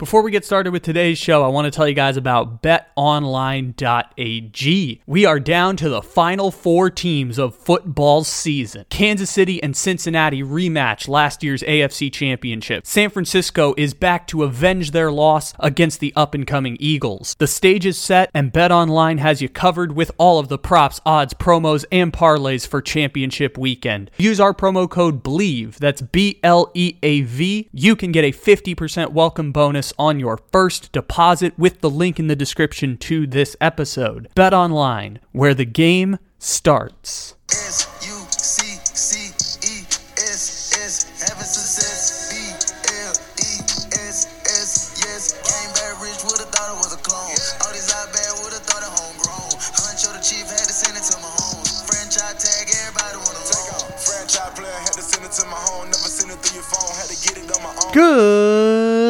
[0.00, 5.02] Before we get started with today's show, I want to tell you guys about betonline.ag.
[5.06, 8.86] We are down to the final four teams of football season.
[8.88, 12.86] Kansas City and Cincinnati rematch last year's AFC Championship.
[12.86, 17.36] San Francisco is back to avenge their loss against the up and coming Eagles.
[17.38, 21.34] The stage is set, and BetOnline has you covered with all of the props, odds,
[21.34, 24.10] promos, and parlays for championship weekend.
[24.16, 27.68] Use our promo code BLEAV, that's B L E A V.
[27.70, 32.26] You can get a 50% welcome bonus on your first deposit with the link in
[32.26, 34.28] the description to this episode.
[34.34, 37.34] Bet online, where the game starts.
[57.92, 59.09] Good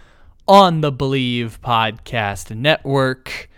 [0.47, 3.49] on the Bleav Podcast Network.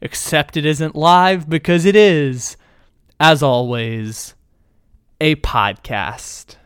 [0.00, 2.56] Except it isn't live because it is,
[3.18, 4.34] as always,
[5.20, 6.56] a podcast.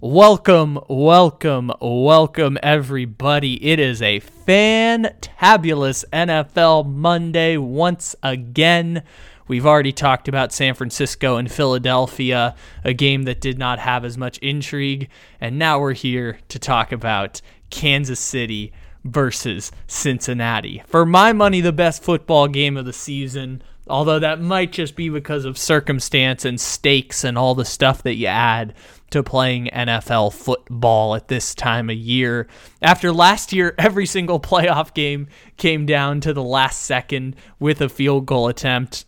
[0.00, 3.64] Welcome, welcome, welcome, everybody.
[3.64, 9.02] It is a fantabulous NFL Monday once again.
[9.48, 14.18] We've already talked about San Francisco and Philadelphia, a game that did not have as
[14.18, 15.08] much intrigue.
[15.40, 18.72] And now we're here to talk about Kansas City
[19.04, 20.82] versus Cincinnati.
[20.86, 23.62] For my money, the best football game of the season.
[23.88, 28.16] Although that might just be because of circumstance and stakes and all the stuff that
[28.16, 28.74] you add
[29.10, 32.48] to playing NFL football at this time of year.
[32.82, 37.88] After last year, every single playoff game came down to the last second with a
[37.88, 39.05] field goal attempt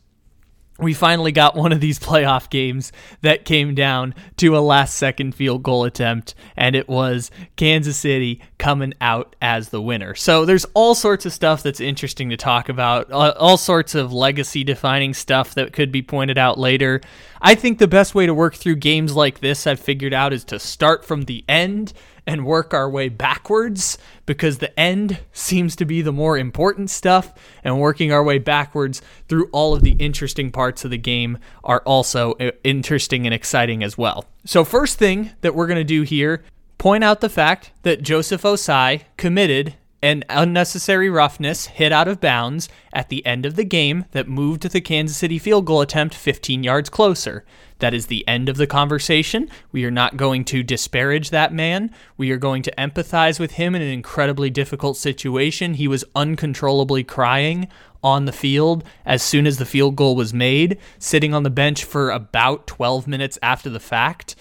[0.78, 5.34] we finally got one of these playoff games that came down to a last second
[5.34, 10.14] field goal attempt, and it was Kansas City coming out as the winner.
[10.14, 14.12] So there's all sorts of stuff that's interesting to talk about, uh, all sorts of
[14.12, 17.00] legacy defining stuff that could be pointed out later.
[17.40, 20.44] I think the best way to work through games like this, I've figured out, is
[20.44, 21.92] to start from the end
[22.28, 23.96] and work our way backwards
[24.26, 27.32] because the end seems to be the more important stuff,
[27.64, 31.80] and working our way backwards through all of the interesting parts of the game are
[31.80, 34.26] also uh, interesting and exciting as well.
[34.44, 36.44] So, first thing that we're going to do here
[36.76, 42.68] point out the fact that Joseph Ossai committed an unnecessary roughness hit out of bounds
[42.92, 46.62] at the end of the game that moved the Kansas City field goal attempt 15
[46.62, 47.44] yards closer.
[47.80, 49.48] That is the end of the conversation.
[49.72, 51.92] We are not going to disparage that man.
[52.16, 55.74] We are going to empathize with him in an incredibly difficult situation.
[55.74, 57.68] He was uncontrollably crying
[58.02, 61.84] on the field as soon as the field goal was made, sitting on the bench
[61.84, 64.36] for about 12 minutes after the fact.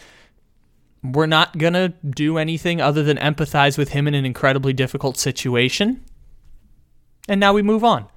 [1.14, 5.18] We're not going to do anything other than empathize with him in an incredibly difficult
[5.18, 6.04] situation.
[7.28, 8.08] And now we move on.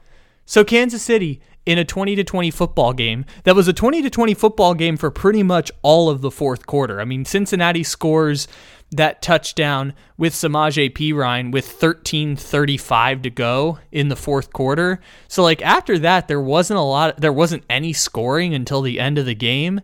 [0.47, 4.11] So, Kansas City in a 20 to 20 football game that was a 20 to
[4.11, 7.01] 20 football game for pretty much all of the fourth quarter.
[7.01, 8.49] I mean, Cincinnati scores
[8.93, 15.01] that touchdown with Samaje Perine with 13:35 to go in the fourth quarter.
[15.29, 19.19] So like after that there wasn't a lot there wasn't any scoring until the end
[19.19, 19.81] of the game.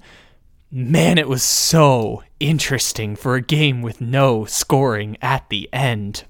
[0.73, 6.25] Man, it was so interesting for a game with no scoring at the end.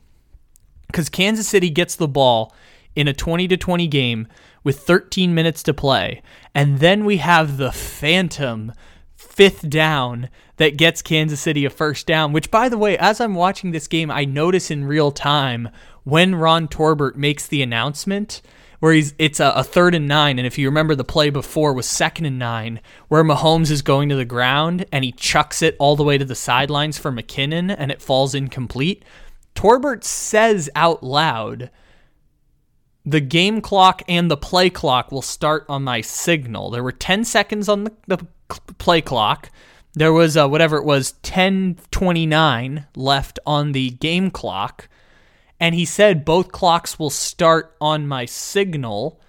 [0.93, 2.55] Cuz Kansas City gets the ball
[2.95, 4.27] in a 20 to 20 game
[4.65, 6.23] with 13 minutes to play.
[6.55, 8.73] And then we have the phantom
[9.15, 13.35] fifth down that gets Kansas City a first down, which, by the way, as I'm
[13.35, 15.69] watching this game, I notice in real time
[16.05, 18.41] when Ron Torbert makes the announcement
[18.81, 21.73] where he's it's a, a, third and nine, and if you remember the play before
[21.73, 25.77] was second and nine, where Mahomes is going to the ground and he chucks it
[25.79, 29.05] all the way to the sidelines for McKinnon and it falls incomplete.
[29.55, 31.71] Torbert says out loud,
[33.05, 36.71] the game clock and the play clock will start on my signal.
[36.71, 38.27] There were 10 seconds on the, the
[38.79, 39.51] play clock.
[39.95, 44.91] There was uh, whatever it was, 10:29 left on the game clock,
[45.59, 49.21] and he said both clocks will start on my signal,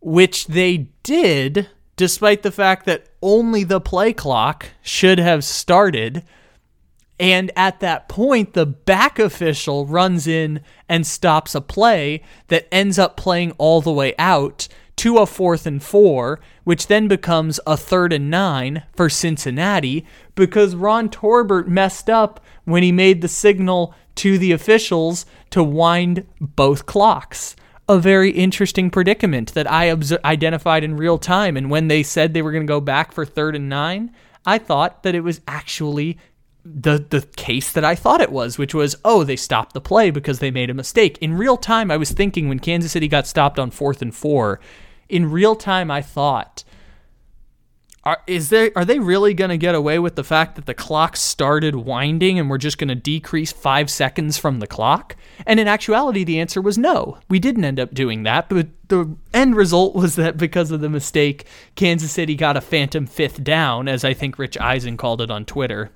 [0.00, 6.24] which they did, despite the fact that only the play clock should have started.
[7.18, 12.98] And at that point, the back official runs in and stops a play that ends
[12.98, 17.76] up playing all the way out to a fourth and four, which then becomes a
[17.76, 20.04] third and nine for Cincinnati
[20.34, 26.26] because Ron Torbert messed up when he made the signal to the officials to wind
[26.40, 27.56] both clocks.
[27.88, 31.56] A very interesting predicament that I obs- identified in real time.
[31.56, 34.14] And when they said they were going to go back for third and nine,
[34.46, 36.18] I thought that it was actually
[36.64, 40.10] the the case that I thought it was, which was oh they stopped the play
[40.10, 41.18] because they made a mistake.
[41.18, 44.60] In real time, I was thinking when Kansas City got stopped on fourth and four,
[45.08, 46.64] in real time I thought
[48.04, 50.74] are is there are they really going to get away with the fact that the
[50.74, 55.16] clock started winding and we're just going to decrease 5 seconds from the clock?
[55.46, 57.18] And in actuality the answer was no.
[57.28, 60.90] We didn't end up doing that, but the end result was that because of the
[60.90, 65.30] mistake, Kansas City got a phantom fifth down as I think Rich Eisen called it
[65.30, 65.90] on Twitter.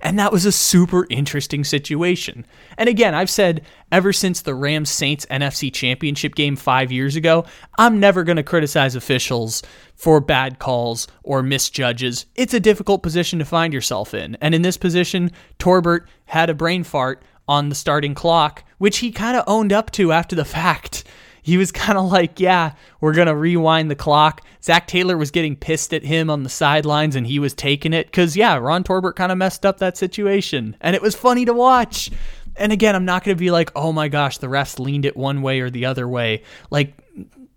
[0.00, 2.46] And that was a super interesting situation.
[2.76, 7.44] And again, I've said ever since the Rams Saints NFC Championship game five years ago,
[7.78, 9.62] I'm never going to criticize officials
[9.94, 12.26] for bad calls or misjudges.
[12.34, 14.36] It's a difficult position to find yourself in.
[14.40, 19.10] And in this position, Torbert had a brain fart on the starting clock, which he
[19.10, 21.04] kind of owned up to after the fact
[21.48, 24.42] he was kind of like, yeah, we're going to rewind the clock.
[24.62, 28.06] Zac Taylor was getting pissed at him on the sidelines and he was taking it
[28.06, 30.76] because, yeah, Ron Torbert kind of messed up that situation.
[30.80, 32.10] And it was funny to watch.
[32.56, 35.16] And again, I'm not going to be like, oh my gosh, the refs leaned it
[35.16, 36.42] one way or the other way.
[36.70, 36.94] Like,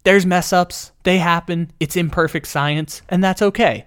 [0.03, 3.85] there's mess ups, they happen, it's imperfect science, and that's okay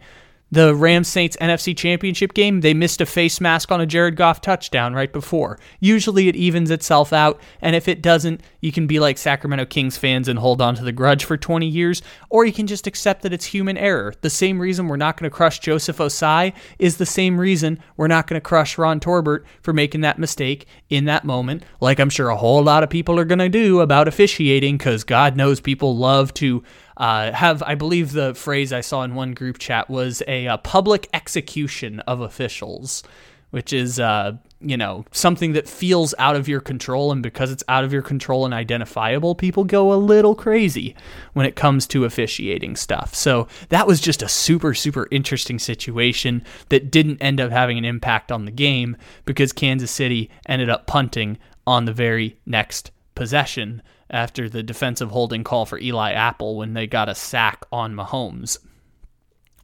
[0.53, 4.41] the Rams Saints NFC Championship game, they missed a face mask on a Jared Goff
[4.41, 5.59] touchdown right before.
[5.81, 9.97] Usually it evens itself out, and if it doesn't, you can be like Sacramento Kings
[9.97, 13.23] fans and hold on to the grudge for 20 years, or you can just accept
[13.23, 14.15] that it's human error.
[14.21, 18.07] The same reason we're not going to crush Joseph Ossai is the same reason we're
[18.07, 22.11] not going to crush Ron Torbert for making that mistake in that moment, like I'm
[22.11, 25.61] sure a whole lot of people are going to do about officiating, because God knows
[25.61, 26.63] people love to
[26.97, 30.59] uh, have, I believe the phrase I saw in one group chat was a, a
[30.59, 33.03] public execution of officials,
[33.51, 37.13] which is, uh, you know, something that feels out of your control.
[37.13, 40.97] And because it's out of your control and identifiable, people go a little crazy
[41.35, 43.15] when it comes to officiating stuff.
[43.15, 47.85] So that was just a super, super interesting situation that didn't end up having an
[47.85, 53.83] impact on the game because Kansas City ended up punting on the very next possession
[54.11, 58.59] after the defensive holding call for Eli Apple when they got a sack on Mahomes.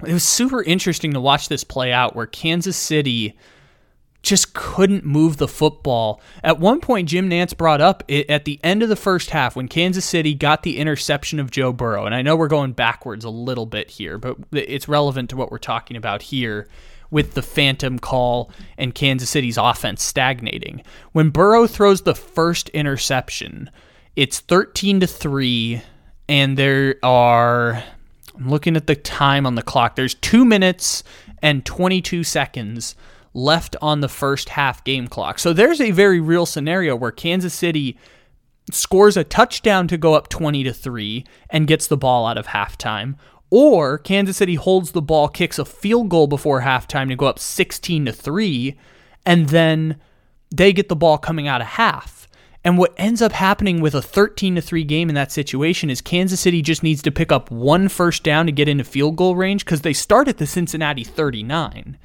[0.07, 3.37] It was super interesting to watch this play out where Kansas City
[4.23, 6.21] just couldn't move the football.
[6.45, 9.57] At one point, Jim Nantz brought up it, at the end of the first half
[9.57, 12.05] when Kansas City got the interception of Joe Burrow.
[12.05, 15.51] And I know we're going backwards a little bit here, but it's relevant to what
[15.51, 16.69] we're talking about here
[17.11, 20.83] with the phantom call and Kansas City's offense stagnating.
[21.13, 23.71] When Burrow throws the first interception,
[24.17, 25.83] it's 13 to 3
[26.29, 27.83] and there are
[28.37, 29.97] I'm looking at the time on the clock.
[29.97, 31.03] There's 2 minutes
[31.43, 32.95] and 22 seconds
[33.35, 35.39] left on the first half game clock.
[35.39, 37.99] So there's a very real scenario where Kansas City
[38.71, 42.49] scores a touchdown to go up 20 to 3 and gets the ball out of
[42.49, 43.17] halftime
[43.51, 47.39] or Kansas City holds the ball, kicks a field goal before halftime to go up
[47.39, 48.79] 16 to 3
[49.27, 50.01] and then
[50.55, 52.20] they get the ball coming out of half.
[52.63, 56.03] And what ends up happening with a 13 to 3 game in that situation is
[56.03, 59.35] Kansas City just needs to pick up one first down to get into field goal
[59.35, 61.97] range because they start at the Cincinnati 39.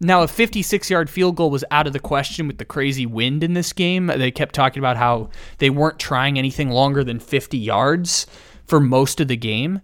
[0.00, 3.44] Now, a 56 yard field goal was out of the question with the crazy wind
[3.44, 4.08] in this game.
[4.08, 8.26] They kept talking about how they weren't trying anything longer than 50 yards
[8.66, 9.80] for most of the game.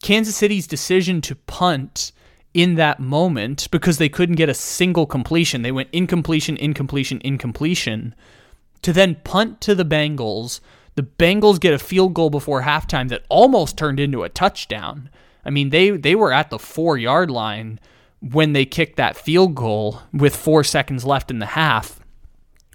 [0.00, 2.12] Kansas City's decision to punt
[2.54, 8.14] in that moment because they couldn't get a single completion, they went incompletion, incompletion, incompletion
[8.82, 10.60] to then punt to the Bengals.
[10.94, 15.10] The Bengals get a field goal before halftime that almost turned into a touchdown.
[15.44, 17.78] I mean, they they were at the 4-yard line
[18.20, 22.00] when they kicked that field goal with 4 seconds left in the half.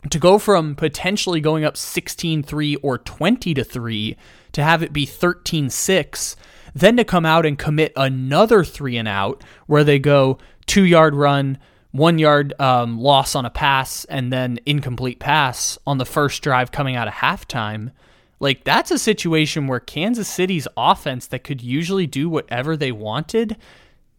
[0.09, 4.17] To go from potentially going up 16-3 or 20 to 3
[4.53, 6.35] to have it be 13-6,
[6.73, 11.57] then to come out and commit another 3 and out where they go 2-yard run,
[11.91, 16.71] one yard um, loss on a pass and then incomplete pass on the first drive
[16.71, 17.91] coming out of halftime.
[18.39, 23.55] Like, that's a situation where Kansas City's offense that could usually do whatever they wanted.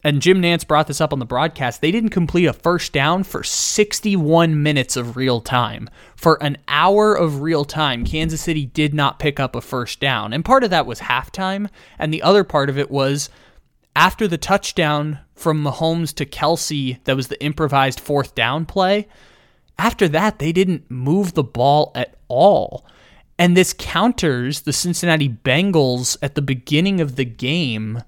[0.04, 1.80] And Jim Nantz brought this up on the broadcast.
[1.80, 5.88] They didn't complete a first down for 61 minutes of real time.
[6.16, 10.32] For an hour of real time, Kansas City did not pick up a first down.
[10.32, 11.68] And part of that was halftime.
[11.98, 13.30] And the other part of it was
[13.94, 19.08] after the touchdown from Mahomes to Kelce, that was the improvised fourth down play,
[19.78, 22.86] after that, they didn't move the ball at all.
[23.38, 28.02] And this counters the Cincinnati Bengals at the beginning of the game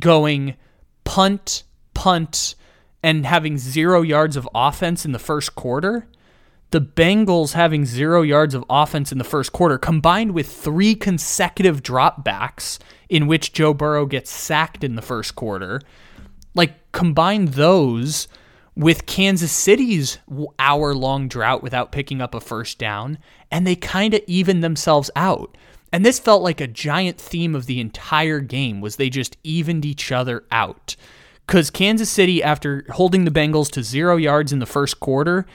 [0.00, 0.56] going
[1.04, 1.62] punt,
[1.94, 2.54] punt,
[3.02, 6.08] and having zero yards of offense in the first quarter.
[6.70, 11.82] The Bengals having zero yards of offense in the first quarter, combined with three consecutive
[11.82, 15.80] dropbacks in which Joe Burrow gets sacked in the first quarter,
[16.54, 18.26] like combine those
[18.74, 20.18] with Kansas City's
[20.58, 23.18] hour long drought without picking up a first down,
[23.50, 25.56] and they kind of even themselves out.
[25.92, 29.84] And this felt like a giant theme of the entire game was they just evened
[29.84, 30.96] each other out.
[31.46, 35.46] Cuz Kansas City after holding the Bengals to 0 yards in the first quarter,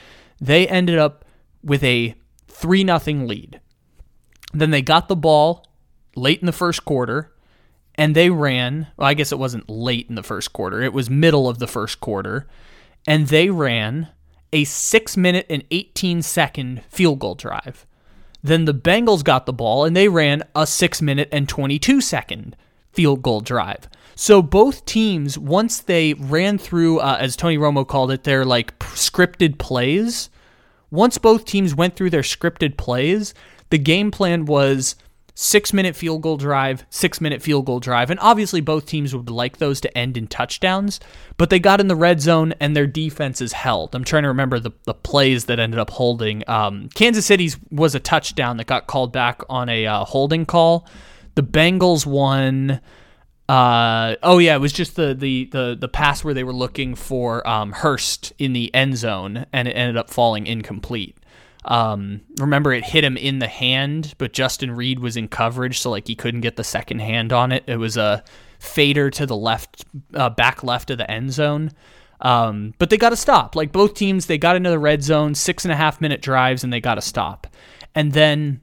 [0.42, 1.24] they ended up
[1.62, 2.16] with a
[2.48, 3.60] 3 nothing lead.
[4.52, 5.64] Then they got the ball
[6.16, 7.32] late in the first quarter
[7.94, 10.82] and they ran, well, I guess it wasn't late in the first quarter.
[10.82, 12.48] It was middle of the first quarter
[13.06, 14.08] and they ran
[14.52, 17.86] a six minute and 18 second field goal drive.
[18.42, 22.56] Then the Bengals got the ball and they ran a six minute and 22 second
[22.92, 23.88] field goal drive.
[24.16, 28.76] So both teams, once they ran through, uh, as Tony Romo called it, their like
[28.80, 30.28] scripted plays,
[30.92, 33.34] once both teams went through their scripted plays,
[33.70, 34.94] the game plan was
[35.34, 38.10] six minute field goal drive, six minute field goal drive.
[38.10, 41.00] And obviously, both teams would like those to end in touchdowns,
[41.38, 43.94] but they got in the red zone and their defenses held.
[43.94, 46.48] I'm trying to remember the, the plays that ended up holding.
[46.48, 50.86] Um, Kansas City's was a touchdown that got called back on a uh, holding call.
[51.34, 52.80] The Bengals won.
[53.48, 56.94] Uh, oh yeah, it was just the, the the the pass where they were looking
[56.94, 61.16] for um, Hurst in the end zone, and it ended up falling incomplete.
[61.64, 65.90] Um, remember, it hit him in the hand, but Justin Reid was in coverage, so
[65.90, 67.64] like he couldn't get the second hand on it.
[67.66, 68.24] It was a
[68.58, 69.84] fader to the left,
[70.14, 71.72] uh, back left of the end zone.
[72.20, 73.56] Um, but they got to stop.
[73.56, 76.62] Like both teams, they got into the red zone, six and a half minute drives,
[76.62, 77.48] and they got to stop.
[77.94, 78.60] And then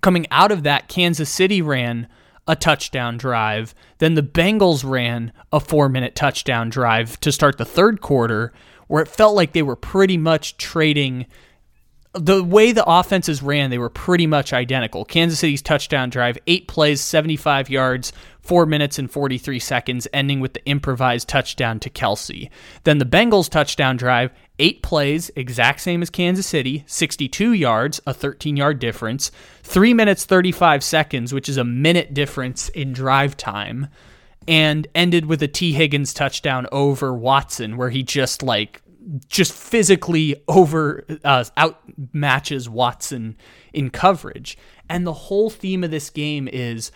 [0.00, 2.08] coming out of that, Kansas City ran
[2.46, 3.74] a touchdown drive.
[3.98, 8.52] Then the Bengals ran a four minute touchdown drive to start the third quarter,
[8.88, 11.26] where it felt like they were pretty much trading
[12.14, 15.04] the way the offenses ran, they were pretty much identical.
[15.04, 20.52] Kansas City's touchdown drive, eight plays, 75 yards, four minutes and 43 seconds, ending with
[20.52, 22.50] the improvised touchdown to Kelce.
[22.84, 28.14] Then the Bengals' touchdown drive, eight plays, exact same as Kansas City, 62 yards, a
[28.14, 29.30] 13 yard difference,
[29.62, 33.88] three minutes, 35 seconds, which is a minute difference in drive time.
[34.48, 38.82] And ended with a Tee Higgins touchdown over Watson, where he just like
[39.28, 41.80] just physically over uh, out
[42.12, 43.36] matches Watson
[43.72, 44.58] in coverage.
[44.88, 46.90] And the whole theme of this game is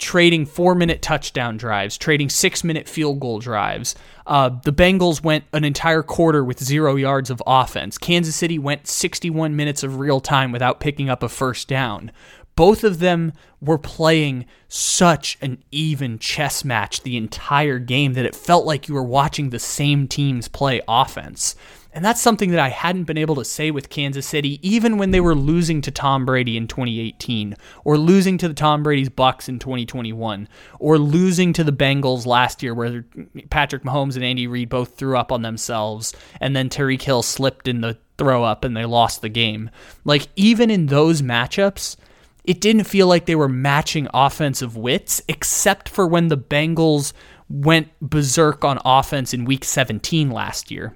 [0.00, 3.94] trading four minute touchdown drives, trading six minute field goal drives.
[4.26, 7.98] Uh, the Bengals went an entire quarter with zero yards of offense.
[7.98, 12.12] Kansas City went 61 minutes of real time without picking up a first down.
[12.56, 18.34] Both of them were playing such an even chess match the entire game that it
[18.34, 21.54] felt like you were watching the same teams play offense.
[21.92, 25.10] And that's something that I hadn't been able to say with Kansas City, even when
[25.10, 29.48] they were losing to Tom Brady in 2018, or losing to the Tom Brady's Bucks
[29.48, 33.04] in 2021, or losing to the Bengals last year, where
[33.50, 37.66] Patrick Mahomes and Andy Reid both threw up on themselves, and then Tyreek Hill slipped
[37.66, 39.70] in the throw up and they lost the game.
[40.04, 41.96] Like, even in those matchups,
[42.44, 47.12] it didn't feel like they were matching offensive wits, except for when the Bengals
[47.48, 50.94] went berserk on offense in week 17 last year.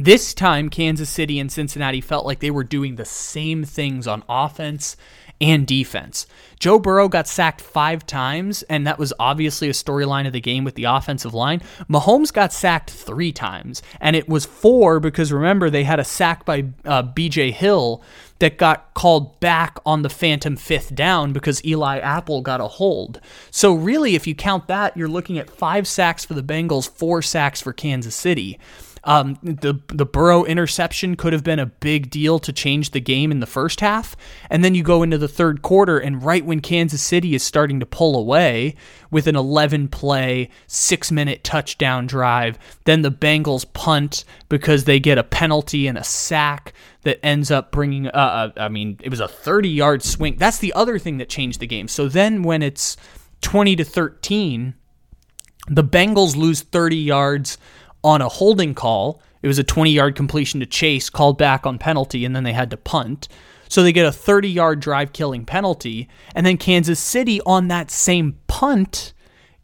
[0.00, 4.22] This time, Kansas City and Cincinnati felt like they were doing the same things on
[4.28, 4.96] offense
[5.40, 6.28] and defense.
[6.60, 10.62] Joe Burrow got sacked five times, and that was obviously a storyline of the game
[10.62, 11.62] with the offensive line.
[11.90, 16.44] Mahomes got sacked three times, and it was four because remember, they had a sack
[16.44, 18.00] by uh, BJ Hill
[18.40, 23.20] that got called back on the phantom fifth down because Eli Apple got a hold.
[23.50, 27.20] So, really, if you count that, you're looking at five sacks for the Bengals, four
[27.22, 28.58] sacks for Kansas City.
[29.08, 33.32] Um, the the Burrow interception could have been a big deal to change the game
[33.32, 34.14] in the first half,
[34.50, 37.80] and then you go into the third quarter, and right when Kansas City is starting
[37.80, 38.74] to pull away
[39.10, 45.16] with an 11 play, six minute touchdown drive, then the Bengals punt because they get
[45.16, 46.74] a penalty and a sack
[47.04, 48.08] that ends up bringing.
[48.08, 50.36] Uh, uh I mean, it was a 30 yard swing.
[50.36, 51.88] That's the other thing that changed the game.
[51.88, 52.98] So then when it's
[53.40, 54.74] 20 to 13,
[55.66, 57.56] the Bengals lose 30 yards
[58.02, 59.20] on a holding call.
[59.42, 62.52] It was a 20 yard completion to Chase called back on penalty, and then they
[62.52, 63.28] had to punt.
[63.68, 66.08] So they get a 30 yard drive killing penalty.
[66.34, 69.12] And then Kansas City on that same punt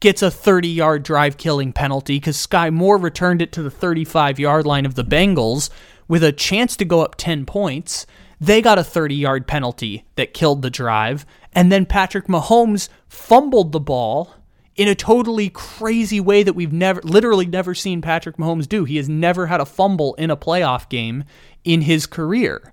[0.00, 4.38] gets a 30 yard drive killing penalty because Skyy Moore returned it to the 35
[4.38, 5.70] yard line of the Bengals
[6.06, 8.06] with a chance to go up 10 points.
[8.40, 11.24] They got a 30 yard penalty that killed the drive.
[11.52, 14.34] And then Patrick Mahomes fumbled the ball
[14.76, 18.84] in a totally crazy way that we've never, literally never seen Patrick Mahomes do.
[18.84, 21.24] He has never had a fumble in a playoff game
[21.64, 22.72] in his career.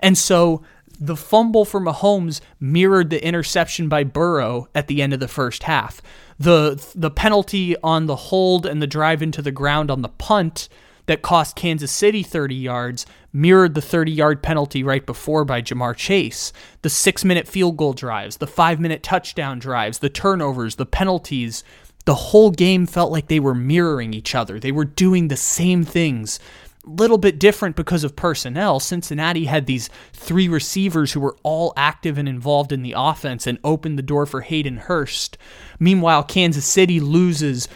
[0.00, 0.62] And so
[0.98, 5.64] the fumble for Mahomes mirrored the interception by Burrow at the end of the first
[5.64, 6.00] half.
[6.38, 10.68] The the penalty on the hold and the drive into the ground on the punt
[11.06, 15.96] that cost Kansas City 30 yards mirrored the 30 yard penalty right before by Ja'Marr
[15.96, 16.52] Chase.
[16.82, 21.64] The six minute field goal drives, the five minute touchdown drives, the turnovers, the penalties,
[22.04, 24.58] the whole game felt like they were mirroring each other.
[24.58, 26.40] They were doing the same things.
[26.84, 28.80] A little bit different because of personnel.
[28.80, 33.58] Cincinnati had these three receivers who were all active and involved in the offense and
[33.62, 35.38] opened the door for Hayden Hurst.
[35.78, 37.68] Meanwhile, Kansas City loses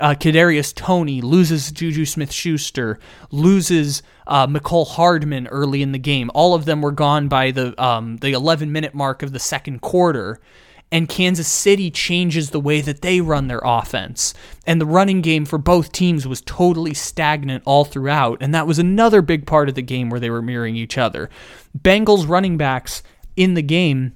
[0.00, 2.98] uh, Kadarius Toney loses Juju Smith Schuster,
[3.30, 6.30] loses uh, Mecole Hardman early in the game.
[6.34, 9.80] All of them were gone by the um, the 11 minute mark of the second
[9.80, 10.40] quarter.
[10.92, 14.32] And Kansas City changes the way that they run their offense.
[14.64, 18.38] And the running game for both teams was totally stagnant all throughout.
[18.40, 21.30] And that was another big part of the game where they were mirroring each other.
[21.76, 23.02] Bengals running backs
[23.34, 24.14] in the game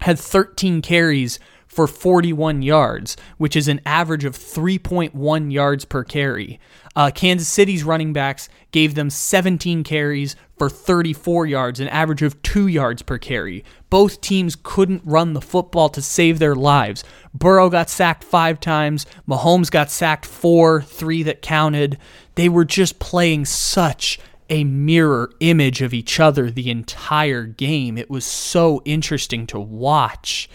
[0.00, 1.38] had 13 carries
[1.74, 6.60] for 41 yards, which is an average of 3.1 yards per carry.
[6.94, 12.40] Uh, Kansas City's running backs gave them 17 carries for 34 yards, an average of
[12.42, 13.64] 2 yards per carry.
[13.90, 17.02] Both teams couldn't run the football to save their lives.
[17.34, 21.98] Burrow got sacked five times, Mahomes got sacked four, three that counted.
[22.36, 27.98] They were just playing such a mirror image of each other the entire game.
[27.98, 30.48] It was so interesting to watch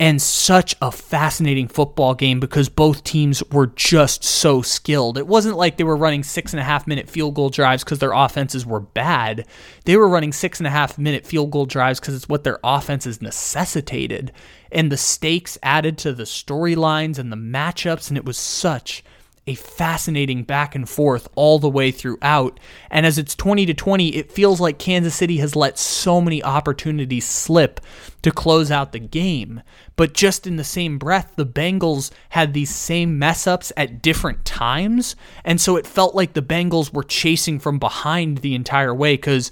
[0.00, 5.16] and such a fascinating football game because both teams were just so skilled.
[5.16, 8.00] It wasn't like they were running six and a half minute field goal drives because
[8.00, 9.46] their offenses were bad.
[9.84, 12.58] They were running six and a half minute field goal drives because it's what their
[12.64, 14.32] offenses necessitated.
[14.72, 19.04] And the stakes added to the storylines and the matchups, and it was such
[19.46, 22.58] a fascinating back and forth all the way throughout.
[22.90, 26.42] And as it's 20 to 20, it feels like Kansas City has let so many
[26.42, 27.80] opportunities slip
[28.22, 29.60] to close out the game.
[29.96, 34.44] But just in the same breath, the Bengals had these same mess ups at different
[34.46, 35.14] times.
[35.44, 39.50] And so it felt like the Bengals were chasing from behind the entire way because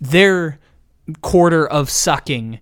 [0.00, 0.58] their
[1.22, 2.60] quarter of sucking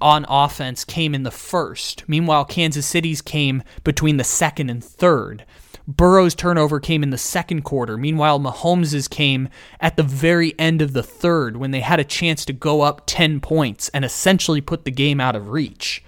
[0.00, 2.08] on offense came in the first.
[2.08, 5.44] Meanwhile, Kansas City's came between the second and third.
[5.88, 7.96] Burrow's turnover came in the second quarter.
[7.96, 9.48] Meanwhile, Mahomes's came
[9.80, 13.04] at the very end of the third when they had a chance to go up
[13.06, 16.04] 10 points and essentially put the game out of reach.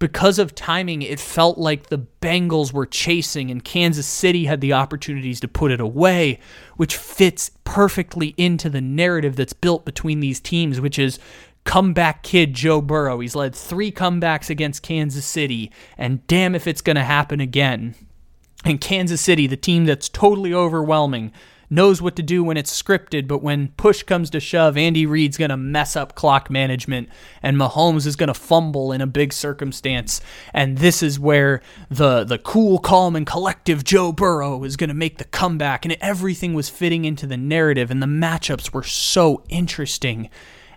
[0.00, 4.72] Because of timing, it felt like the Bengals were chasing and Kansas City had the
[4.72, 6.40] opportunities to put it away,
[6.76, 11.20] which fits perfectly into the narrative that's built between these teams, which is
[11.62, 13.20] comeback kid Joe Burrow.
[13.20, 17.94] He's led three comebacks against Kansas City, and damn if it's going to happen again.
[18.64, 21.32] And Kansas City, the team that's totally overwhelming,
[21.72, 25.38] knows what to do when it's scripted, but when push comes to shove, Andy Reid's
[25.38, 27.08] going to mess up clock management
[27.42, 30.20] and Mahomes is going to fumble in a big circumstance.
[30.52, 34.94] And this is where the the cool, calm and collective Joe Burrow is going to
[34.94, 39.42] make the comeback and everything was fitting into the narrative and the matchups were so
[39.48, 40.28] interesting.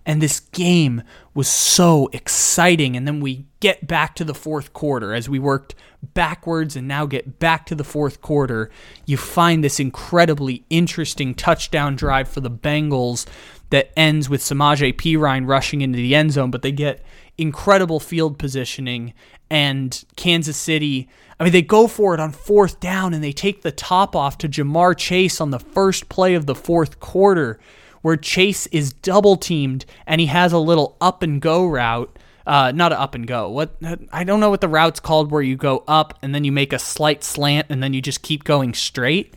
[0.06, 1.02] And this game
[1.34, 2.96] was so exciting.
[2.96, 5.76] And then we get back to the fourth quarter as we worked
[6.14, 8.70] backwards and now get back to the fourth quarter.
[9.06, 13.26] You find this incredibly interesting touchdown drive for the Bengals
[13.72, 17.04] that ends with Samaje Perine rushing into the end zone, but they get
[17.38, 19.14] incredible field positioning
[19.50, 21.10] and Kansas City.
[21.40, 24.38] I mean, they go for it on fourth down and they take the top off
[24.40, 27.60] to Ja'Marr Chase on the first play of the fourth quarter
[28.06, 32.20] where Chase is double teamed and he has a little up and go route.
[32.46, 33.50] Uh, not an up and go.
[33.50, 33.78] What
[34.12, 36.72] I don't know what the route's called where you go up and then you make
[36.72, 39.34] a slight slant and then you just keep going straight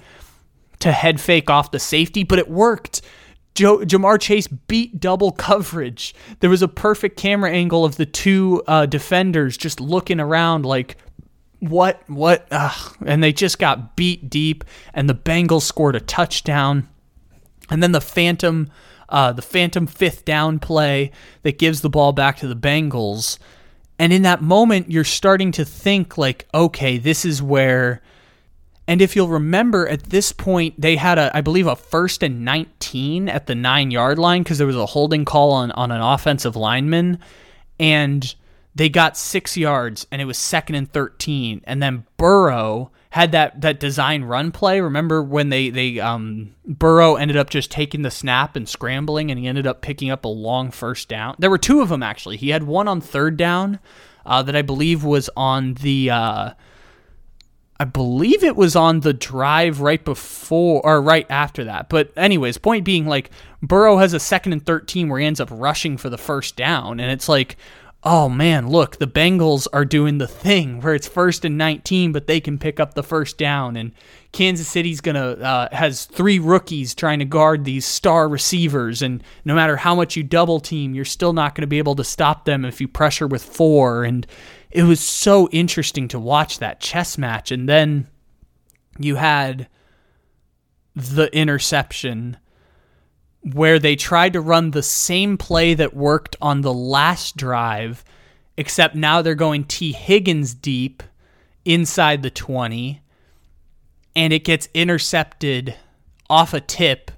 [0.81, 3.01] to head fake off the safety, but it worked.
[3.55, 6.15] Joe, Ja'Marr Chase beat double coverage.
[6.41, 10.99] There was a perfect camera angle of the two uh, defenders just looking around like,
[11.61, 12.97] what, what, Ugh.
[13.07, 14.63] and they just got beat deep.
[14.93, 16.87] And the Bengals scored a touchdown.
[17.71, 18.71] And then the phantom,
[19.09, 23.39] uh, the phantom fifth down play that gives the ball back to the Bengals.
[23.99, 28.01] And in that moment, you're starting to think like, okay, this is where.
[28.87, 32.43] And if you'll remember, at this point, they had a, I believe, a first and
[32.45, 36.01] 19 at the nine yard line because there was a holding call on on an
[36.01, 37.19] offensive lineman,
[37.79, 38.35] and
[38.79, 41.63] they got six yards and it was second and 13.
[41.65, 44.81] And then Burrow had that, that design run play.
[44.81, 49.41] Remember when they, they, um, Burrow ended up just taking the snap and scrambling and
[49.41, 51.35] he ended up picking up a long first down.
[51.39, 52.37] There were two of them actually.
[52.37, 53.79] He had one on third down,
[54.27, 56.51] uh, that I believe was on the, uh,
[57.81, 61.89] I believe it was on the drive right before or right after that.
[61.89, 63.31] But anyways, point being like
[63.63, 67.01] Burrow has a second and 13 where he ends up rushing for the first down
[67.01, 67.57] and it's like
[68.05, 72.27] oh man, look, the Bengals are doing the thing where it's first and 19, but
[72.27, 73.77] they can pick up the first down.
[73.77, 73.93] And
[74.33, 79.55] Kansas City's gonna uh, has three rookies trying to guard these star receivers, and no
[79.55, 82.45] matter how much you double team, you're still not going to be able to stop
[82.45, 84.05] them if you pressure with four.
[84.05, 84.27] And
[84.71, 88.07] it was so interesting to watch that chess match, and then
[88.99, 89.69] you had
[90.95, 92.37] the interception
[93.43, 98.05] where they tried to run the same play that worked on the last drive,
[98.57, 101.03] except now they're going Tee Higgins deep
[101.65, 103.01] inside the 20,
[104.17, 105.77] and it gets intercepted
[106.29, 107.11] off a tip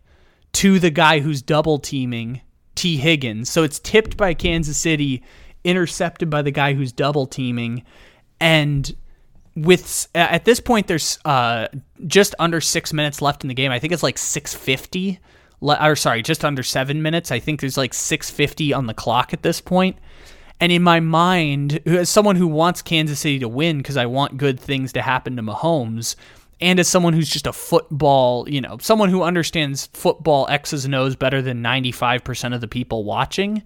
[0.52, 2.40] to the guy who's double teaming
[2.74, 3.48] Tee Higgins.
[3.48, 5.22] So it's tipped by Kansas City,
[5.64, 7.84] intercepted by the guy who's double teaming,
[8.38, 8.94] and
[9.56, 11.68] with at this point there's uh,
[12.06, 13.72] just under six minutes left in the game.
[13.72, 15.18] I think it's like six fifty
[15.60, 17.30] or sorry, just under seven minutes.
[17.30, 19.96] I think there's like 650 on the clock at this point.
[20.60, 24.36] And in my mind, as someone who wants Kansas City to win because I want
[24.36, 26.16] good things to happen to Mahomes,
[26.60, 30.94] and as someone who's just a football, you know, someone who understands football X's and
[30.94, 33.62] O's better than 95% of the people watching,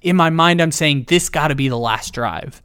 [0.00, 2.62] in my mind, I'm saying this got to be the last drive.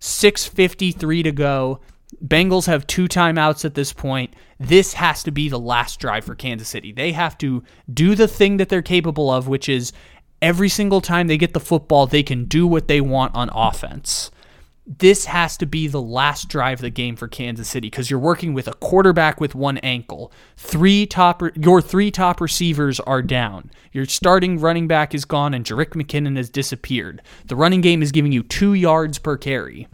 [0.00, 1.80] 6.53 to go.
[2.22, 4.34] Bengals have two timeouts at this point.
[4.58, 6.92] This has to be the last drive for Kansas City.
[6.92, 9.92] They have to do the thing that they're capable of, which is
[10.42, 14.30] every single time they get the football, they can do what they want on offense.
[14.86, 18.20] This has to be the last drive of the game for Kansas City because you're
[18.20, 20.30] working with a quarterback with one ankle.
[20.58, 23.70] Three top, your three top receivers are down.
[23.92, 27.22] Your starting running back is gone, and Jerick McKinnon has disappeared.
[27.46, 29.88] The running game is giving you two yards per carry.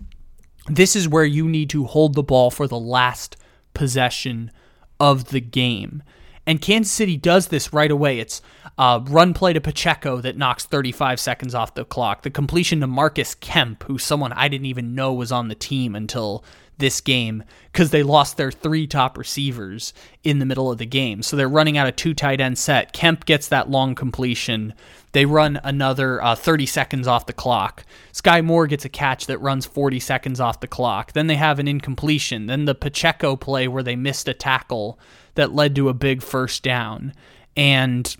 [0.70, 3.36] This is where you need to hold the ball for the last
[3.74, 4.52] possession
[5.00, 6.02] of the game.
[6.46, 8.20] And Kansas City does this right away.
[8.20, 8.40] It's
[8.78, 12.22] a run play to Pacheco that knocks 35 seconds off the clock.
[12.22, 15.96] The completion to Marcus Kemp, who's someone I didn't even know was on the team
[15.96, 16.44] until
[16.80, 19.92] this game because they lost their three top receivers
[20.24, 21.22] in the middle of the game.
[21.22, 22.92] So they're running out a two tight end set.
[22.92, 24.74] Kemp gets that long completion.
[25.12, 27.84] They run another uh, 30 seconds off the clock.
[28.12, 31.12] Skyy Moore gets a catch that runs 40 seconds off the clock.
[31.12, 32.46] Then they have an incompletion.
[32.46, 34.98] Then the Pacheco play where they missed a tackle
[35.34, 37.12] that led to a big first down.
[37.56, 38.16] And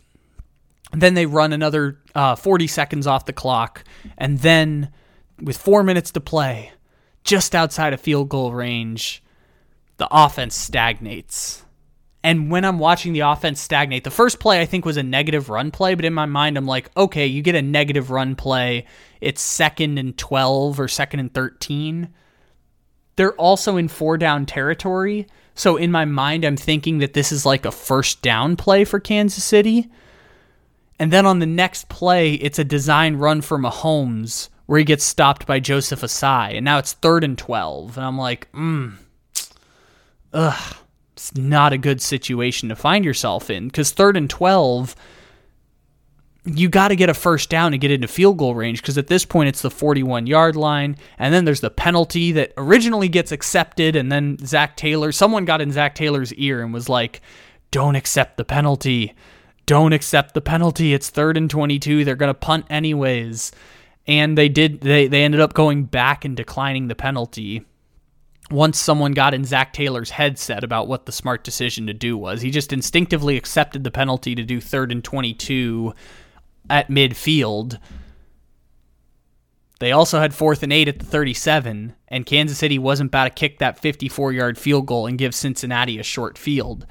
[0.93, 3.85] then they run another uh, 40 seconds off the clock.
[4.19, 4.91] And then
[5.41, 6.73] with four minutes to play,
[7.25, 9.23] just outside of field goal range,
[9.97, 11.65] the offense stagnates.
[12.23, 15.49] And when I'm watching the offense stagnate, the first play I think was a negative
[15.49, 18.87] run play, but in my mind, I'm like, okay, you get a negative run play.
[19.21, 22.13] It's second and 12 or second and 13.
[23.17, 25.27] They're also in four down territory.
[25.55, 29.01] So in my mind, I'm thinking that this is like a first down play for
[29.01, 29.91] Kansas City.
[30.99, 35.03] And then on the next play, it's a design run for Mahomes where he gets
[35.05, 36.55] stopped by Joseph Ossai.
[36.55, 37.97] And now it's third and 12.
[37.97, 38.95] And I'm like, mm,
[40.33, 40.77] ugh
[41.21, 44.97] it's not a good situation to find yourself in because third and 12
[46.47, 49.09] you got to get a first down to get into field goal range because at
[49.09, 53.33] this point it's the 41 yard line and then there's the penalty that originally gets
[53.33, 57.21] accepted and then Zac Taylor someone got in Zac Taylor's ear and was like
[57.71, 59.13] don't accept the penalty
[59.67, 63.53] don't accept the penalty it's third and 22 they're going to punt anyways
[64.11, 67.65] and they did they they ended up going back and declining the penalty
[68.51, 72.43] once someone got in Zac Taylor's headset about what the smart decision to do was.
[72.43, 75.95] He just instinctively accepted the penalty to do third and 22
[76.69, 77.79] at midfield.
[79.79, 83.31] They also had fourth and eight at the 37, and Kansas City wasn't about to
[83.31, 86.87] kick that 54 yard field goal and give Cincinnati a short field.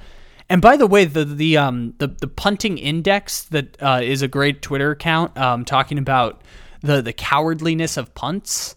[0.48, 4.28] And by the way, the the um the, the punting index that uh, is a
[4.28, 6.42] great Twitter account um, talking about
[6.80, 8.76] the the cowardliness of punts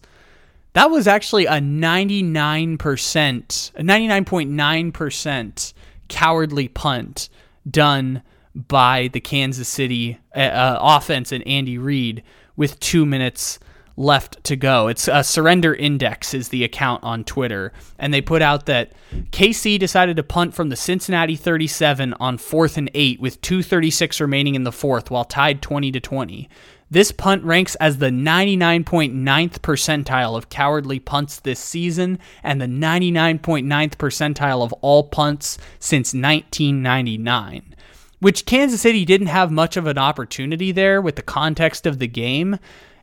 [0.74, 5.72] that was actually a 99%, a 99.9%
[6.08, 7.28] cowardly punt
[7.68, 8.22] done
[8.54, 12.24] by the Kansas City uh, uh, offense and Andy Reid
[12.56, 13.60] with two minutes
[13.96, 14.88] left to go.
[14.88, 18.92] It's a surrender index is the account on Twitter, and they put out that
[19.30, 24.56] KC decided to punt from the Cincinnati 37 on fourth and eight with 2:36 remaining
[24.56, 26.48] in the fourth, while tied 20 to 20.
[26.94, 33.96] This punt ranks as the 99.9th percentile of cowardly punts this season and the 99.9th
[33.96, 37.74] percentile of all punts since 1999.
[38.20, 42.06] Which Kansas City didn't have much of an opportunity there with the context of the
[42.06, 42.60] game.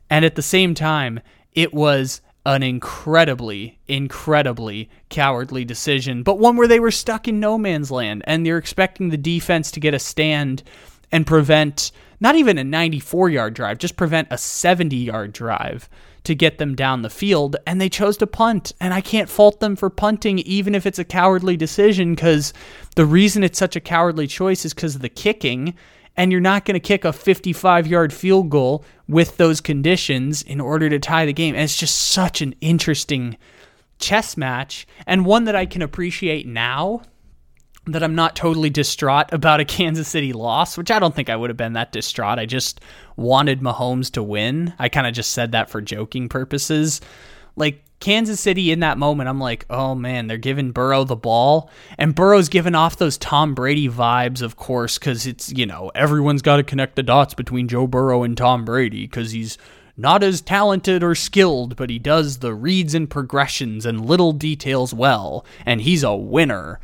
[0.08, 1.20] And at the same time,
[1.52, 7.58] it was an incredibly, incredibly cowardly decision, but one where they were stuck in no
[7.58, 10.62] man's land and they're expecting the defense to get a stand
[11.12, 15.88] and prevent not even a 94 yard drive, just prevent a 70 yard drive
[16.22, 17.56] to get them down the field.
[17.66, 18.72] And they chose to punt.
[18.80, 22.52] And I can't fault them for punting, even if it's a cowardly decision, because
[22.94, 25.74] the reason it's such a cowardly choice is because of the kicking
[26.16, 30.60] and you're not going to kick a 55 yard field goal with those conditions in
[30.60, 31.56] order to tie the game.
[31.56, 33.36] And it's just such an interesting
[33.98, 37.02] chess match and one that I can appreciate now
[37.86, 41.36] that I'm not totally distraught about a Kansas City loss, which I don't think I
[41.36, 42.38] would have been that distraught.
[42.38, 42.80] I just
[43.16, 44.74] wanted Mahomes to win.
[44.78, 47.00] I kind of just said that for joking purposes.
[47.56, 51.70] Like Kansas City in that moment, I'm like, oh man, they're giving Burrow the ball.
[51.98, 56.42] And Burrow's giving off those Tom Brady vibes, of course, because it's, you know, everyone's
[56.42, 59.58] got to connect the dots between Joe Burrow and Tom Brady because he's
[59.96, 64.94] not as talented or skilled, but he does the reads and progressions and little details
[64.94, 65.44] well.
[65.66, 66.80] And he's a winner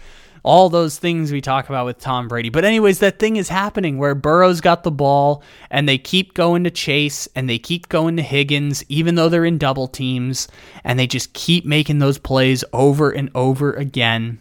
[0.48, 2.48] all those things we talk about with Tom Brady.
[2.48, 6.64] But, anyways, that thing is happening where Burrow's got the ball and they keep going
[6.64, 10.48] to Chase and they keep going to Higgins, even though they're in double teams,
[10.84, 14.38] and they just keep making those plays over and over again.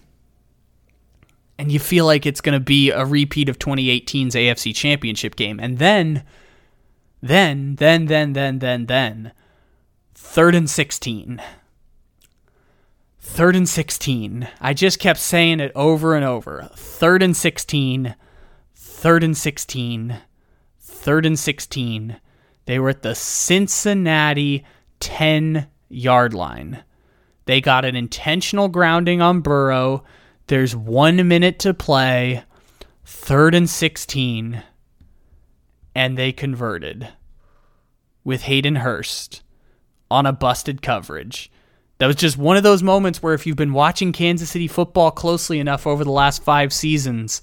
[1.59, 5.59] And you feel like it's going to be a repeat of 2018's AFC Championship game.
[5.59, 6.23] And then,
[7.21, 9.33] then, then, then, then, then, then,
[10.15, 11.41] third and 16
[13.27, 14.47] Third and 16.
[14.59, 16.71] I just kept saying it over and over.
[16.73, 18.15] Third and 16.
[18.73, 20.17] Third and 16.
[20.79, 22.19] Third and 16.
[22.65, 24.65] They were at the Cincinnati
[24.99, 26.83] 10 yard line.
[27.45, 30.03] They got an intentional grounding on Burrow.
[30.47, 32.43] There's one minute to play.
[33.05, 34.63] Third and 16.
[35.93, 37.09] And they converted
[38.23, 39.43] with Hayden Hurst
[40.09, 41.51] on a busted coverage.
[41.99, 45.11] That was just one of those moments where if you've been watching Kansas City football
[45.11, 47.41] closely enough over the last five seasons,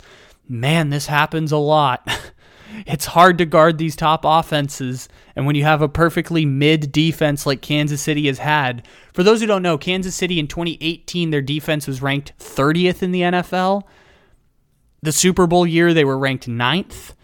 [0.48, 2.08] man, this happens a lot.
[2.86, 5.08] it's hard to guard these top offenses.
[5.34, 9.40] And when you have a perfectly mid defense like Kansas City has had, for those
[9.40, 13.82] who don't know, Kansas City in 2018, their defense was ranked 30th in the NFL.
[15.02, 17.14] The Super Bowl year, they were ranked 9th.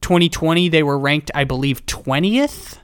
[0.00, 2.78] 2020, they were ranked, I believe, 20th.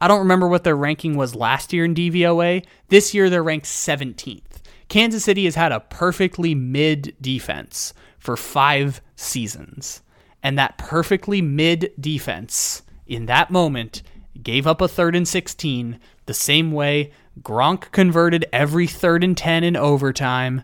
[0.00, 2.64] I don't remember what their ranking was last year in DVOA.
[2.88, 4.42] This year they're ranked 17th.
[4.88, 10.02] Kansas City has had a perfectly mid defense for five seasons.
[10.42, 14.02] And that perfectly mid defense in that moment
[14.42, 19.64] gave up a third and 16 the same way Gronk converted every third and 10
[19.64, 20.62] in overtime.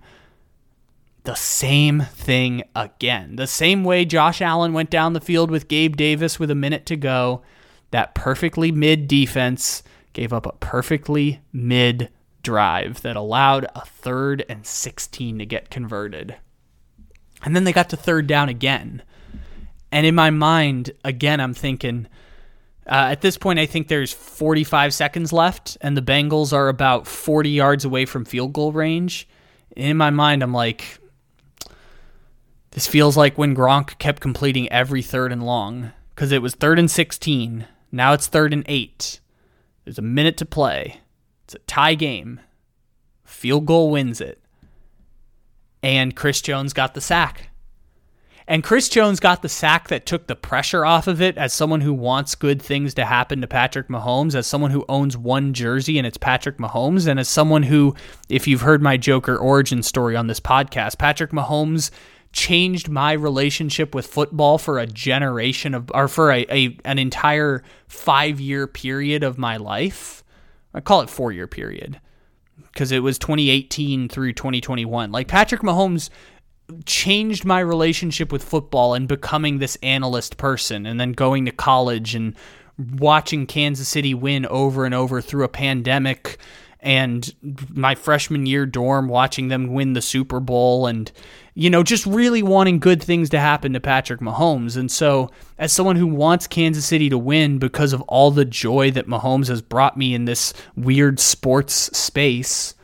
[1.25, 3.37] The same thing again.
[3.37, 6.85] The same way Josh Allen went down the field with Gabe Davis with a minute
[6.87, 7.43] to go
[7.93, 12.11] that perfectly mid defense gave up a perfectly mid
[12.43, 16.37] drive that allowed a third and 16 to get converted.
[17.45, 19.03] And then they got to third down again.
[19.91, 22.09] And in my mind, again, I'm thinking,
[22.87, 27.07] uh, at this point, I think there's 45 seconds left, and the Bengals are about
[27.07, 29.29] 40 yards away from field goal range.
[29.77, 30.99] In my mind, I'm like,
[32.71, 36.79] this feels like when Gronk kept completing every third and long because it was third
[36.79, 39.21] and 16 now it's third and eight.
[39.85, 41.01] There's a minute to play.
[41.45, 42.41] It's a tie game.
[43.25, 44.41] Field goal wins it.
[45.83, 47.51] And Chris Jones got the sack.
[48.47, 51.81] And Chris Jones got the sack that took the pressure off of it as someone
[51.81, 55.97] who wants good things to happen to Patrick Mahomes, as someone who owns one jersey
[55.97, 57.95] and it's Patrick Mahomes, and as someone who,
[58.29, 61.91] if you've heard my Joker origin story on this podcast, Patrick Mahomes
[62.33, 67.63] changed my relationship with football for a generation of or for a, a an entire
[67.87, 70.25] five year period of my life.
[70.75, 72.01] I call it four year period
[72.73, 75.13] because it was 2018 through 2021.
[75.13, 76.09] Like Patrick Mahomes
[76.87, 82.15] changed my relationship with football and becoming this analyst person and then going to college
[82.15, 82.35] and
[82.79, 86.39] watching Kansas City win over and over through a pandemic
[86.83, 87.33] and
[87.73, 91.11] my freshman year dorm watching them win the Super Bowl and
[91.55, 94.77] you know just really wanting good things to happen to Patrick Mahomes.
[94.77, 98.91] And so as someone who wants Kansas City to win because of all the joy
[98.91, 102.75] that Mahomes has brought me in this weird sports space,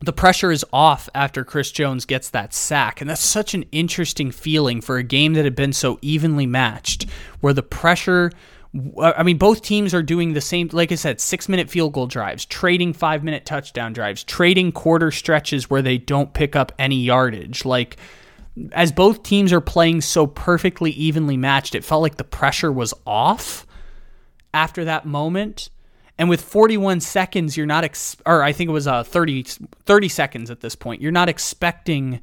[0.00, 3.00] the pressure is off after Chris Jones gets that sack.
[3.00, 7.06] And that's such an interesting feeling for a game that had been so evenly matched,
[7.40, 8.30] where the pressure
[9.00, 12.08] I mean, both teams are doing the same, like I said, six minute field goal
[12.08, 16.96] drives, trading five minute touchdown drives, trading quarter stretches where they don't pick up any
[16.96, 17.64] yardage.
[17.64, 17.96] Like,
[18.72, 22.92] as both teams are playing so perfectly evenly matched, it felt like the pressure was
[23.06, 23.64] off
[24.52, 25.70] after that moment.
[26.18, 29.44] And with 41 seconds, you're not, ex- or I think it was uh, 30,
[29.84, 32.20] 30 seconds at this point, you're not expecting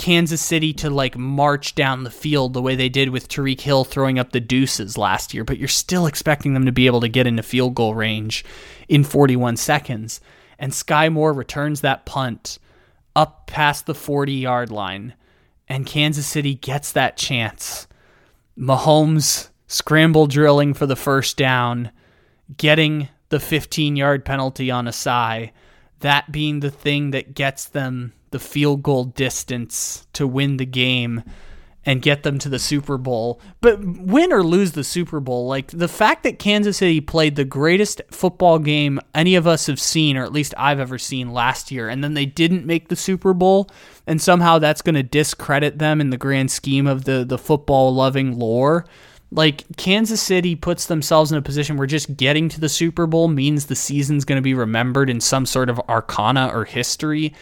[0.00, 3.84] Kansas City to like march down the field the way they did with Tyreek Hill
[3.84, 7.08] throwing up the deuces last year, but you're still expecting them to be able to
[7.08, 8.42] get into field goal range
[8.88, 10.22] in 41 seconds.
[10.58, 12.58] And Skyy Moore returns that punt
[13.14, 15.12] up past the 40 yard line,
[15.68, 17.86] and Kansas City gets that chance.
[18.58, 21.90] Mahomes scramble drilling for the first down,
[22.56, 25.50] getting the 15 yard penalty on Ossai,
[26.00, 31.22] that being the thing that gets them the field goal distance to win the game
[31.86, 33.40] and get them to the Super Bowl.
[33.60, 37.44] But win or lose the Super Bowl, like the fact that Kansas City played the
[37.44, 41.70] greatest football game any of us have seen, or at least I've ever seen last
[41.70, 43.70] year, and then they didn't make the Super Bowl,
[44.06, 47.94] and somehow that's going to discredit them in the grand scheme of the, the football
[47.94, 48.84] loving lore.
[49.32, 53.28] Like Kansas City puts themselves in a position where just getting to the Super Bowl
[53.28, 57.32] means the season's going to be remembered in some sort of arcana or history.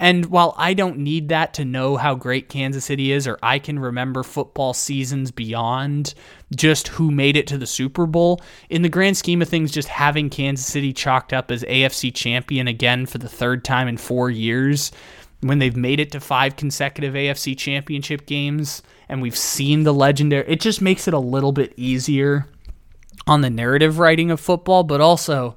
[0.00, 3.58] And while I don't need that to know how great Kansas City is, or I
[3.58, 6.14] can remember football seasons beyond
[6.54, 9.88] just who made it to the Super Bowl, in the grand scheme of things, just
[9.88, 14.30] having Kansas City chalked up as AFC champion again for the third time in four
[14.30, 14.92] years,
[15.40, 20.44] when they've made it to five consecutive AFC championship games, and we've seen the legendary,
[20.48, 22.46] it just makes it a little bit easier
[23.26, 25.56] on the narrative writing of football, but also,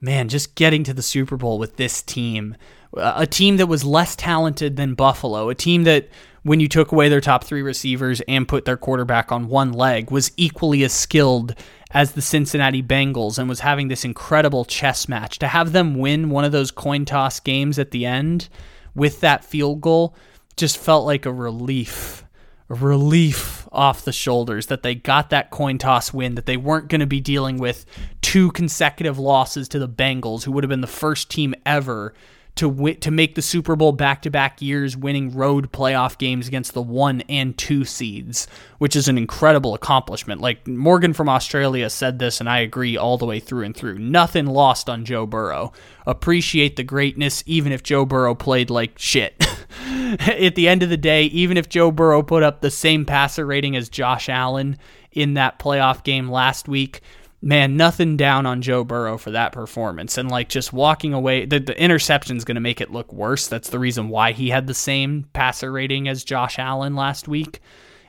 [0.00, 2.56] man, just getting to the Super Bowl with this team
[2.96, 6.08] a team that was less talented than Buffalo, a team that
[6.42, 10.10] when you took away their top three receivers and put their quarterback on one leg
[10.10, 11.54] was equally as skilled
[11.92, 15.38] as the Cincinnati Bengals and was having this incredible chess match.
[15.40, 18.48] To have them win one of those coin toss games at the end
[18.94, 20.14] with that field goal
[20.56, 22.24] just felt like a relief.
[22.68, 26.88] A relief off the shoulders that they got that coin toss win, that they weren't
[26.88, 27.84] going to be dealing with
[28.20, 32.14] two consecutive losses to the Bengals, who would have been the first team ever
[32.60, 36.46] to w- to make the Super Bowl back to back years, winning road playoff games
[36.46, 38.46] against the one and two seeds,
[38.76, 40.42] which is an incredible accomplishment.
[40.42, 43.98] Like Morgan from Australia said this, and I agree all the way through and through.
[43.98, 45.72] Nothing lost on Joe Burrow.
[46.06, 49.42] Appreciate the greatness, even if Joe Burrow played like shit.
[50.20, 53.46] At the end of the day, even if Joe Burrow put up the same passer
[53.46, 54.76] rating as Josh Allen
[55.12, 57.00] in that playoff game last week,
[57.42, 60.18] man, nothing down on Joe Burrow for that performance.
[60.18, 63.48] And like just walking away, the, the interception is going to make it look worse.
[63.48, 67.60] That's the reason why he had the same passer rating as Josh Allen last week.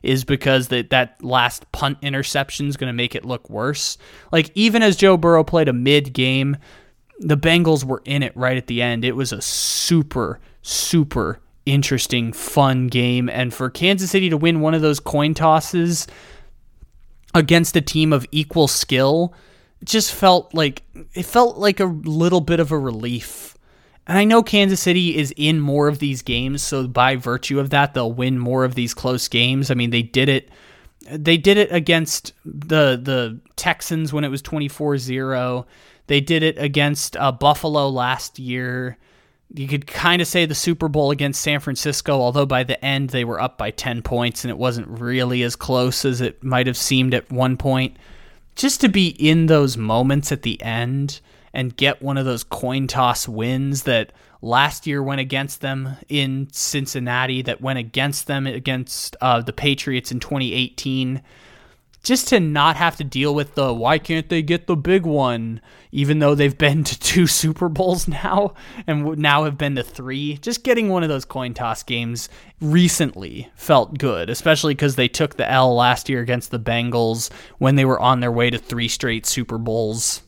[0.03, 3.99] Is because that that last punt interception is going to make it look worse.
[4.31, 6.57] Like even as Joe Burrow played a mid game,
[7.19, 9.05] the Bengals were in it right at the end.
[9.05, 13.29] It was a super super interesting, fun game.
[13.29, 16.07] And for Kansas City to win one of those coin tosses
[17.33, 19.33] against a team of equal skill
[19.83, 23.57] just felt like it felt like a little bit of a relief.
[24.07, 27.69] And I know Kansas City is in more of these games, so by virtue of
[27.69, 29.71] that they'll win more of these close games.
[29.71, 30.49] I mean, they did it
[31.09, 35.65] they did it against the the Texans when it was 24-0.
[36.07, 38.97] They did it against uh, Buffalo last year
[39.53, 43.09] you could kind of say the Super Bowl against San Francisco, although by the end
[43.09, 46.67] they were up by 10 points and it wasn't really as close as it might
[46.67, 47.97] have seemed at one point.
[48.55, 51.19] Just to be in those moments at the end
[51.53, 56.47] and get one of those coin toss wins that last year went against them in
[56.51, 61.21] Cincinnati, that went against them against uh, the Patriots in 2018
[62.03, 65.61] just to not have to deal with the why can't they get the big one
[65.91, 68.53] even though they've been to two Super Bowls now
[68.87, 70.37] and now have been to three.
[70.37, 75.35] Just getting one of those coin toss games recently felt good, especially because they took
[75.35, 78.87] the L last year against the Bengals when they were on their way to three
[78.87, 80.21] straight Super Bowls.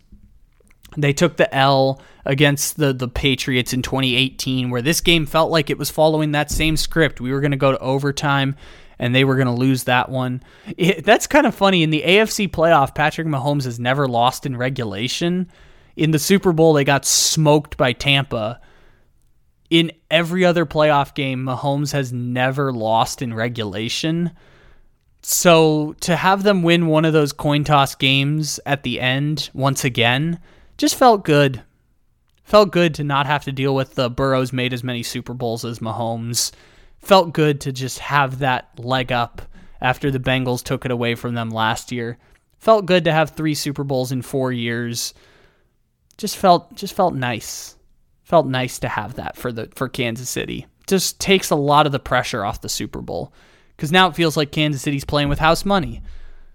[0.95, 5.69] They took the L against the, the Patriots in 2018, where this game felt like
[5.69, 7.19] it was following that same script.
[7.19, 8.55] We were going to go to overtime
[9.03, 10.41] and they were going to lose that one.
[10.77, 11.83] It, that's kind of funny.
[11.83, 15.51] In the AFC playoff, Patrick Mahomes has never lost in regulation.
[15.97, 18.61] In the Super Bowl, they got smoked by Tampa.
[19.69, 24.31] In every other playoff game, Mahomes has never lost in regulation.
[25.21, 29.83] So to have them win one of those coin toss games at the end once
[29.83, 30.39] again
[30.77, 31.61] just felt good.
[32.45, 35.65] Felt good to not have to deal with the Burrows made as many Super Bowls
[35.65, 36.53] as Mahomes.
[37.03, 39.41] Felt good to just have that leg up
[39.81, 42.17] after the Bengals took it away from them last year.
[42.59, 45.13] Felt good to have 3 Super Bowls in 4 years.
[46.17, 47.75] Just felt just felt nice.
[48.23, 50.65] Felt nice to have that for the for Kansas City.
[50.87, 53.33] Just takes a lot of the pressure off the Super Bowl
[53.75, 56.01] because now it feels like Kansas City's playing with house money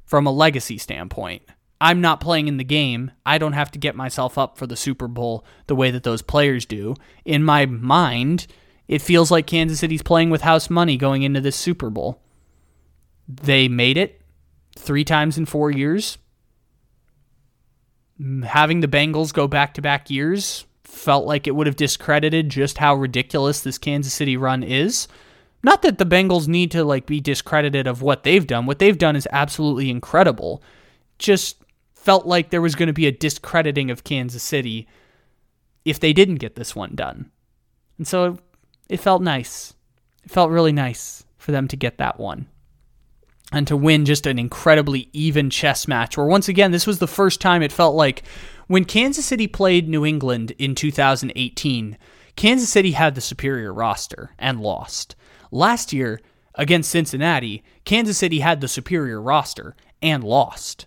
[0.07, 1.43] from a legacy standpoint.
[1.79, 3.11] I'm not playing in the game.
[3.27, 6.23] I don't have to get myself up for the Super Bowl the way that those
[6.23, 6.95] players do.
[7.27, 8.47] In my mind,
[8.89, 12.21] it feels like Kansas City's playing with house money going into this Super Bowl.
[13.29, 14.23] They made it
[14.77, 16.17] three times in four years.
[18.45, 22.79] Having the Bengals go back to back years felt like it would have discredited just
[22.79, 25.07] how ridiculous this Kansas City run is.
[25.63, 28.65] Not that the Bengals need to like be discredited of what they've done.
[28.65, 30.63] What they've done is absolutely incredible.
[31.19, 31.63] Just
[31.95, 34.89] felt like there was going to be a discrediting of Kansas City
[35.85, 37.31] if they didn't get this one done.
[37.99, 38.39] And so
[38.89, 39.75] it felt nice.
[40.25, 42.49] It felt really nice for them to get that one.
[43.51, 47.07] And to win just an incredibly even chess match, where once again, this was the
[47.07, 48.23] first time it felt like
[48.67, 51.97] when Kansas City played New England in 2018,
[52.37, 55.17] Kansas City had the superior roster and lost.
[55.51, 56.21] Last year,
[56.55, 60.87] against Cincinnati, Kansas City had the superior roster and lost.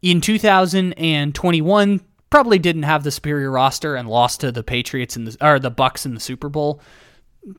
[0.00, 2.00] In 2021,
[2.30, 5.70] probably didn't have the superior roster and lost to the Patriots and the or the
[5.70, 6.80] Bucs in the Super Bowl.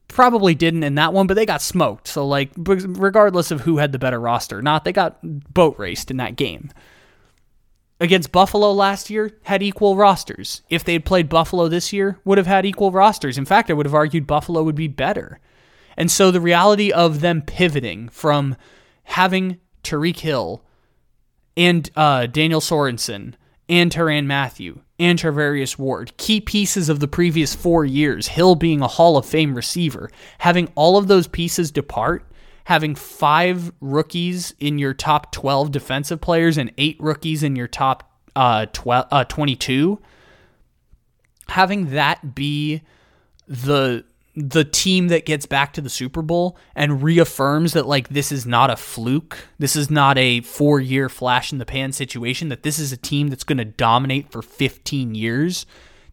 [0.07, 2.07] Probably didn't in that one, but they got smoked.
[2.07, 5.19] So like regardless of who had the better roster, not they got
[5.53, 6.71] boat raced in that game.
[8.01, 10.61] Against Buffalo last year, had equal rosters.
[10.69, 13.37] If they had played Buffalo this year, would have had equal rosters.
[13.37, 15.41] In fact, I would have argued Buffalo would be better.
[15.97, 18.55] And so the reality of them pivoting from
[19.03, 20.63] having Tyreek Hill
[21.57, 23.33] and uh, Daniel Sorensen
[23.69, 28.81] and Tyrann Mathieu and Charvarius Ward, key pieces of the previous four years, Hill being
[28.81, 30.09] a Hall of Fame receiver,
[30.39, 32.25] having all of those pieces depart,
[32.65, 38.11] having five rookies in your top 12 defensive players and eight rookies in your top
[38.35, 39.99] uh, 12, uh, 22,
[41.47, 42.81] having that be
[43.47, 44.03] the
[44.39, 48.45] the team that gets back to the Super Bowl and reaffirms that like this is
[48.45, 49.37] not a fluke.
[49.57, 53.27] This is not a 4-year flash in the pan situation that this is a team
[53.27, 55.65] that's going to dominate for 15 years.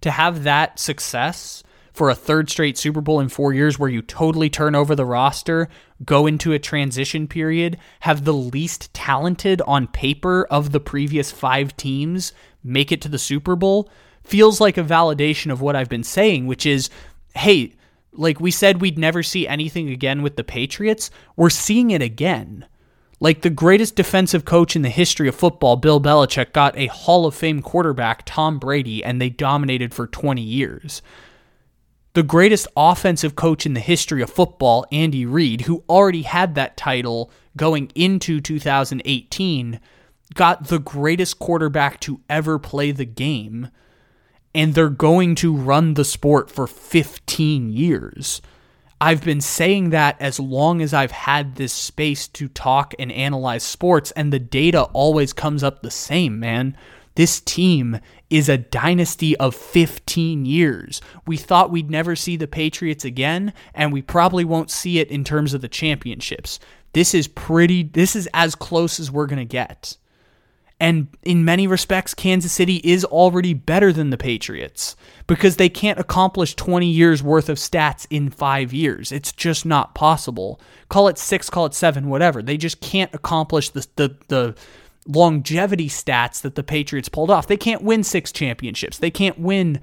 [0.02, 1.62] To have that success
[1.92, 5.06] for a third straight Super Bowl in 4 years where you totally turn over the
[5.06, 5.68] roster,
[6.04, 11.76] go into a transition period, have the least talented on paper of the previous 5
[11.76, 13.88] teams make it to the Super Bowl
[14.24, 16.90] feels like a validation of what I've been saying, which is
[17.34, 17.74] hey,
[18.18, 21.10] like we said, we'd never see anything again with the Patriots.
[21.36, 22.66] We're seeing it again.
[23.18, 27.24] Like the greatest defensive coach in the history of football, Bill Belichick, got a Hall
[27.24, 31.00] of Fame quarterback, Tom Brady, and they dominated for 20 years.
[32.12, 36.76] The greatest offensive coach in the history of football, Andy Reid, who already had that
[36.76, 39.80] title going into 2018,
[40.34, 43.70] got the greatest quarterback to ever play the game
[44.56, 48.40] and they're going to run the sport for 15 years.
[48.98, 53.62] I've been saying that as long as I've had this space to talk and analyze
[53.62, 56.74] sports, and the data always comes up the same, man.
[57.16, 58.00] This team
[58.30, 61.02] is a dynasty of 15 years.
[61.26, 65.22] We thought we'd never see the Patriots again, and we probably won't see it in
[65.22, 66.58] terms of the championships.
[66.94, 69.98] This is pretty, this is as close as we're going to get.
[70.78, 74.94] And in many respects, Kansas City is already better than the Patriots
[75.26, 79.10] because they can't accomplish 20 years worth of stats in five years.
[79.10, 80.60] It's just not possible.
[80.90, 82.42] Call it six, call it seven, whatever.
[82.42, 84.54] They just can't accomplish the, the, the
[85.08, 87.46] longevity stats that the Patriots pulled off.
[87.46, 88.98] They can't win six championships.
[88.98, 89.80] They can't win.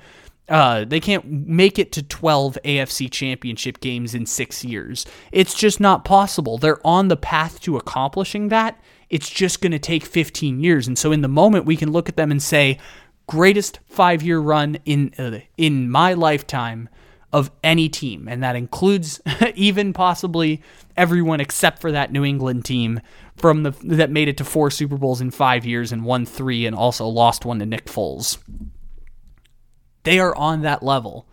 [0.48, 5.08] Uh, they can't make it to 12 AFC championship games in six years.
[5.32, 6.60] It's just not possible.
[6.60, 8.80] They're on the path to accomplishing that
[9.14, 10.88] it's just going to take 15 years.
[10.88, 12.80] And so in the moment, we can look at them and say,
[13.28, 16.90] greatest five year run in uh, in my lifetime
[17.32, 19.22] of any team, and that includes
[19.56, 20.62] even possibly
[20.98, 23.02] everyone except for that New England team
[23.38, 26.66] from the that made it to four Super Bowls in five years and won three,
[26.66, 28.40] and also lost one to Nick Foles.
[30.04, 31.28] They are on that level.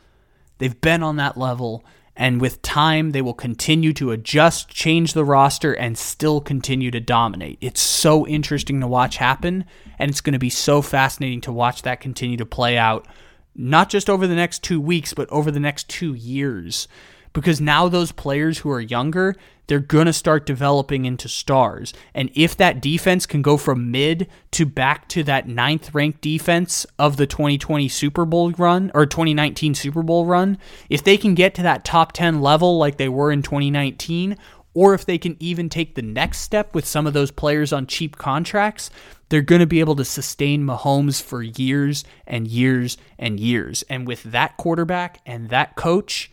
[0.59, 1.83] They've been on that level,
[2.17, 7.01] And with time, they will continue to adjust, change the roster, and still continue to
[7.01, 7.59] dominate.
[7.61, 9.65] It's so interesting to watch happen,
[9.99, 13.07] and it's going to be so fascinating to watch that continue to play out,
[13.55, 16.89] not just over the next two weeks, but over the next two years
[17.33, 19.35] because now those players who are younger,
[19.67, 21.93] they're going to start developing into stars.
[22.13, 26.87] And if that defense can go from mid to back to that ninth ranked defense
[26.99, 30.59] of the 2020 Super Bowl run or 2019 Super Bowl run,
[30.89, 34.37] if they can get to that top 10 level like they were in 2019,
[34.75, 37.87] or if they can even take the next step with some of those players on
[37.87, 38.91] cheap contracts,
[39.29, 43.85] they're going to be able to sustain Mahomes for years and years and years.
[43.89, 46.31] And with that quarterback and that coach,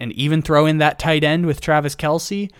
[0.00, 2.50] and even throw in that tight end with Travis Kelce,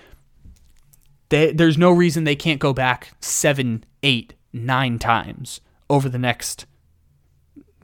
[1.28, 5.60] they, there's no reason they can't go back seven, eight, nine times
[5.90, 6.66] over the next,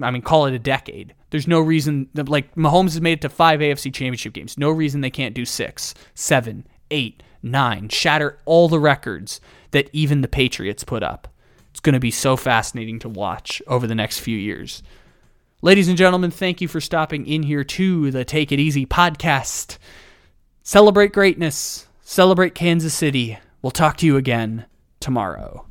[0.00, 1.14] I mean, call it a decade.
[1.30, 4.56] There's no reason that, like, Mahomes has made it to five AFC championship games.
[4.56, 9.40] No reason they can't do six, seven, eight, nine, shatter all the records
[9.72, 11.28] that even the Patriots put up.
[11.70, 14.82] It's going to be so fascinating to watch over the next few years.
[15.64, 19.78] Ladies and gentlemen, thank you for stopping in here to the Take It Easy podcast.
[20.62, 23.38] Celebrate greatness, celebrate Kansas City.
[23.62, 24.66] We'll talk to you again
[25.00, 25.64] tomorrow.